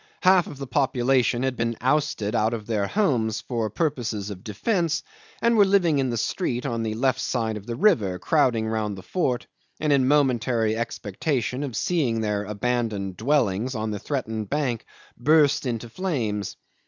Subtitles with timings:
[0.23, 5.03] Half of the population had been ousted out of their homes for purposes of defence,
[5.43, 8.97] and were living in the street on the left side of the river, crowding round
[8.97, 9.45] the fort,
[9.79, 14.87] and in momentary expectation of seeing their abandoned dwellings on the threatened bank
[15.19, 16.57] burst into flames.